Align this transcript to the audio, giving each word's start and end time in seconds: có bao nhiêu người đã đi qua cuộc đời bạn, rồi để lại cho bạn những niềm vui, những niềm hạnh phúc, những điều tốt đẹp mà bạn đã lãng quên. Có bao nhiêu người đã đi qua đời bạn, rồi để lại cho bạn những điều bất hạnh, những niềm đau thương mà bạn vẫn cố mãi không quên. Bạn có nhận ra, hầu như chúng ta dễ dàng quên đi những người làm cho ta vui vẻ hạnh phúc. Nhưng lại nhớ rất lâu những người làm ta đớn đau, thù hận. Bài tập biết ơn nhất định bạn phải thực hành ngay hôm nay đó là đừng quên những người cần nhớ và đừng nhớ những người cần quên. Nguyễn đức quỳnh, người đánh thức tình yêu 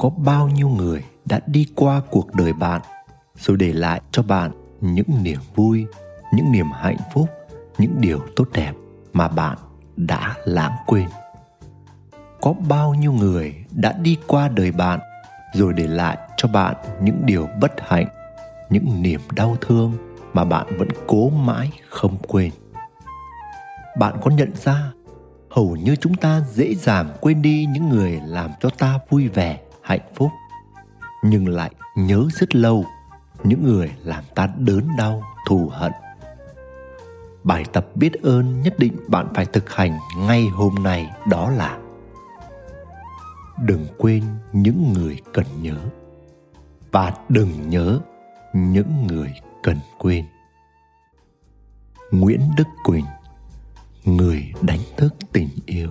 có 0.00 0.08
bao 0.08 0.48
nhiêu 0.48 0.68
người 0.68 1.04
đã 1.24 1.40
đi 1.46 1.66
qua 1.74 2.00
cuộc 2.10 2.34
đời 2.34 2.52
bạn, 2.52 2.80
rồi 3.36 3.56
để 3.56 3.72
lại 3.72 4.00
cho 4.10 4.22
bạn 4.22 4.50
những 4.80 5.06
niềm 5.22 5.40
vui, 5.54 5.86
những 6.34 6.52
niềm 6.52 6.66
hạnh 6.72 6.96
phúc, 7.14 7.28
những 7.78 7.94
điều 7.98 8.20
tốt 8.36 8.48
đẹp 8.52 8.72
mà 9.12 9.28
bạn 9.28 9.58
đã 9.96 10.34
lãng 10.44 10.72
quên. 10.86 11.08
Có 12.40 12.52
bao 12.68 12.94
nhiêu 12.94 13.12
người 13.12 13.54
đã 13.70 13.92
đi 13.92 14.18
qua 14.26 14.48
đời 14.48 14.72
bạn, 14.72 15.00
rồi 15.54 15.72
để 15.72 15.86
lại 15.86 16.18
cho 16.36 16.48
bạn 16.48 16.76
những 17.02 17.26
điều 17.26 17.48
bất 17.60 17.72
hạnh, 17.88 18.06
những 18.70 19.02
niềm 19.02 19.20
đau 19.34 19.56
thương 19.60 19.92
mà 20.32 20.44
bạn 20.44 20.66
vẫn 20.78 20.88
cố 21.06 21.28
mãi 21.30 21.70
không 21.88 22.16
quên. 22.28 22.50
Bạn 23.98 24.16
có 24.22 24.30
nhận 24.30 24.50
ra, 24.54 24.92
hầu 25.50 25.76
như 25.76 25.96
chúng 25.96 26.14
ta 26.14 26.40
dễ 26.52 26.74
dàng 26.74 27.08
quên 27.20 27.42
đi 27.42 27.66
những 27.66 27.88
người 27.88 28.20
làm 28.24 28.50
cho 28.60 28.70
ta 28.78 28.98
vui 29.08 29.28
vẻ 29.28 29.58
hạnh 29.90 30.12
phúc. 30.14 30.30
Nhưng 31.22 31.48
lại 31.48 31.70
nhớ 31.96 32.28
rất 32.38 32.54
lâu 32.54 32.84
những 33.44 33.64
người 33.64 33.92
làm 34.04 34.24
ta 34.34 34.48
đớn 34.58 34.88
đau, 34.98 35.22
thù 35.48 35.70
hận. 35.72 35.92
Bài 37.44 37.64
tập 37.72 37.86
biết 37.94 38.12
ơn 38.22 38.62
nhất 38.62 38.74
định 38.78 38.96
bạn 39.08 39.26
phải 39.34 39.46
thực 39.46 39.72
hành 39.72 39.98
ngay 40.18 40.46
hôm 40.46 40.74
nay 40.74 41.10
đó 41.28 41.50
là 41.50 41.78
đừng 43.62 43.86
quên 43.98 44.24
những 44.52 44.92
người 44.92 45.20
cần 45.32 45.46
nhớ 45.62 45.76
và 46.92 47.14
đừng 47.28 47.68
nhớ 47.68 48.00
những 48.54 49.06
người 49.06 49.32
cần 49.62 49.76
quên. 49.98 50.24
Nguyễn 52.10 52.40
đức 52.56 52.66
quỳnh, 52.84 53.06
người 54.04 54.52
đánh 54.62 54.80
thức 54.96 55.14
tình 55.32 55.48
yêu 55.66 55.90